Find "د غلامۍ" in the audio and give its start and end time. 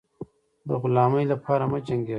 0.67-1.25